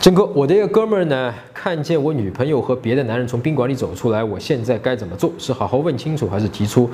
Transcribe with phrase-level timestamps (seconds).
[0.00, 5.30] 真哥，我的一个哥们儿呢，看见我女朋友和别的男人从宾馆里走出来，我现在该怎么做？
[5.36, 6.88] 是好好问清楚，还是提出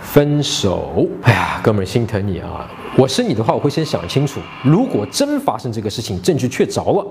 [0.00, 1.06] 分手？
[1.24, 2.66] 哎呀，哥们儿心疼你啊！
[2.96, 7.06] 我是你的话，我会先想清楚，如果真发生这个事情，证据确凿了，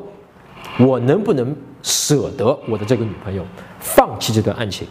[0.80, 3.46] 我能不能舍得我的这个女朋友，
[3.80, 4.88] 放弃这段爱情？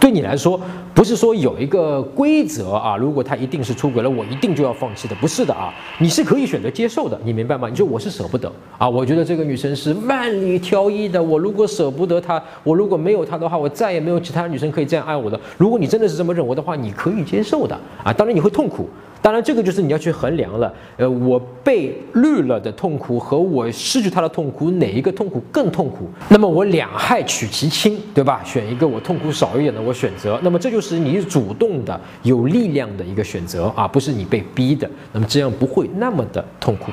[0.00, 0.58] 对你来说，
[0.94, 7.68] 不是说有一个规则啊，如果他一定是出轨了，我一定就要放弃的，不是的啊，你是可以选择接受的，你明白吗？
[7.68, 15.38] 你说我是舍不得啊，我觉得这个女生是万里挑一的，我如果舍不得她，我如果没有她的话，我再也没有其他女生可以这样爱我的。
[15.58, 18.88] 如果你真的是这么认为的话，你可以接受的啊，当然你会痛苦。
[19.22, 20.72] 当然，这个就是你要去衡量了。
[20.96, 26.08] 呃，我被绿了的痛苦和我失去他的痛苦，哪一个痛苦更痛苦？
[26.28, 28.40] 那么我两害取其轻，对吧？
[28.44, 30.40] 选一个我痛苦少一点的，我选择。
[30.42, 34.88] 那么这就是你主动的、有力量的一个选择啊，不是你被逼的。
[35.12, 36.90] 那么这样不会那么的痛苦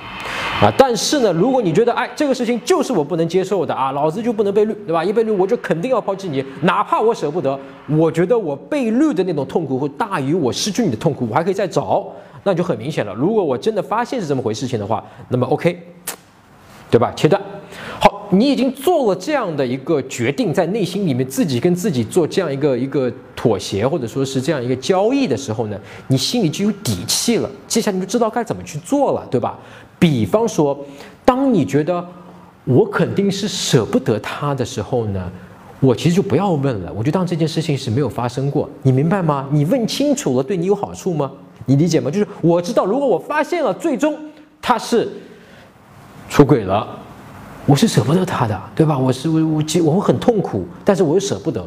[0.61, 0.71] 啊。
[0.77, 5.03] 但是呢，如果你觉得哎，这个事情就是我不能接受的啊，老子就不能被绿，对吧？
[5.03, 7.57] 一被绿我就肯定要抛弃你，哪怕我舍不得。
[7.87, 12.05] 我觉得我被绿的那种痛苦会大于我失去你的痛苦，我还可以再找。
[12.47, 13.13] 那就很明显了。
[13.13, 15.77] 如果我真的发现是这么回事情的话，那么 OK，
[16.89, 17.11] 对吧？
[17.13, 17.39] 切断。
[17.99, 27.49] 好，你已经做了这样的一个决定，在内心里面自己跟自己做这样一个一个妥协，或者说是这样一个交易的时候呢，你心里就有底气了。
[27.67, 29.59] 接下来你就知道该怎么去做了，对吧？
[29.99, 30.79] 比方说，
[31.25, 32.07] 当你觉得
[32.63, 35.29] 我肯定是舍不得他的时候呢，
[35.81, 38.69] 我其实就不要问了，我就当这件事情是没有发生过。
[38.83, 39.49] 你明白吗？
[39.51, 41.29] 你问清楚了，对你有好处吗？
[41.67, 42.09] 你理解吗？
[42.09, 44.17] 就是我知道，如果我发现了，最终
[44.61, 45.07] 他是
[46.29, 46.87] 出轨了，
[47.65, 48.97] 我是舍不得他的，对吧？
[48.97, 51.63] 我是我我我会很痛苦，但是我又舍不得。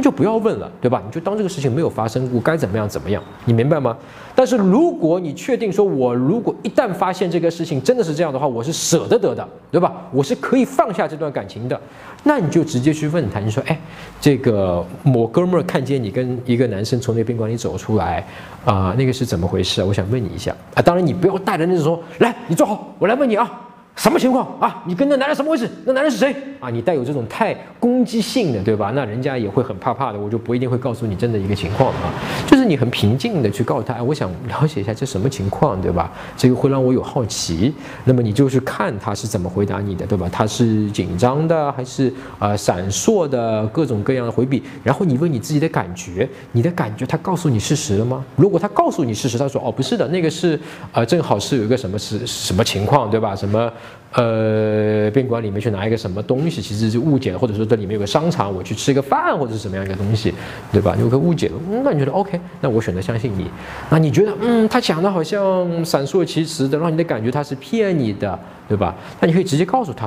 [0.00, 1.02] 就不要问了，对吧？
[1.04, 3.96] 你就当这个事情没有发生过，该怎么样怎么样，你明白吗？
[4.34, 9.92] 但是如果你确定说，我如果一旦发现这个事情真的是这样的话，我是舍得得的，对吧？
[10.12, 11.80] 我是可以放下这段感情的，
[12.22, 13.78] 那你就直接去问他，你说，哎，
[14.20, 18.26] 这个某哥们儿看见你跟一个男生从那宾馆里走出来，
[18.64, 19.82] 啊，那个是怎么回事？
[19.82, 20.82] 我想问你一下啊。
[20.82, 23.50] 当然你不要带着那种说，来，你坐好，我来问你啊。
[24.00, 24.82] 什么情况啊？
[24.86, 25.68] 你跟那男人什么回事？
[25.84, 26.70] 那男人是谁啊？
[26.70, 28.90] 你带有这种太攻击性的，对吧？
[28.94, 30.18] 那人家也会很怕怕的。
[30.18, 32.08] 我就不一定会告诉你真的一个情况啊，
[32.46, 36.10] 就是你很平静的去告诉他，哎，我想了解一下这什么情况，对吧？
[36.34, 37.74] 这个会让我有好奇。
[38.06, 40.26] 那么你就去看他是怎么回答你的，对吧？
[40.32, 44.62] 他是紧张的还是呃闪烁的，各种各样的回避。
[44.82, 48.24] 然后你问你自己的感觉，你的感觉他告诉你事实了吗？
[48.36, 50.58] 如果他告诉你事实，他说哦不是的，那个是
[50.92, 53.36] 呃正好是有一个什么是什么情况，对吧？
[53.36, 53.70] 什么？
[54.12, 60.34] 呃，宾馆里面去拿一个什么东西，其实是误解了，或者说这里面有个商场，我去吃一个饭，或者是什么样一个东西，
[60.72, 60.96] 对吧？
[60.98, 62.40] 有个误解了，那你觉得 OK？
[62.60, 63.48] 那我选择相信你。
[63.88, 68.36] 那你觉得，嗯，他讲的好像闪烁其词的，让你的感觉他是骗你的，
[68.68, 68.94] 对吧？
[69.20, 70.06] 那你可以直接告诉他，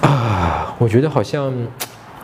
[0.00, 1.52] 啊，我觉得好像。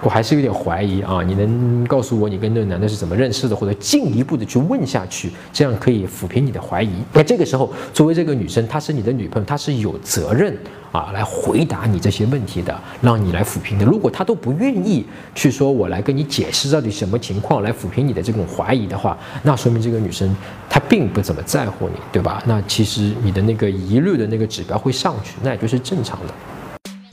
[0.02, 6.90] 我还是有点怀疑啊，你能告诉我你跟那个男的是怎么认识的，或者进一步的去问下去，这样可以抚平你的怀疑。
[7.14, 10.54] 那这个时候，作为这个女生，她是你的女朋友，她是有责任
[10.92, 13.86] 啊来回答你这些问题的，让你来抚平的。
[13.86, 20.36] 如果她都不愿意去说，我来跟你解释到底什么情况来抚平你的这种怀疑的话，那说明这个女生
[20.68, 22.42] 她并不怎么在乎你，对吧？
[22.46, 26.34] 那其实你的那个疑虑的那个指标会上去，那也就是正常的。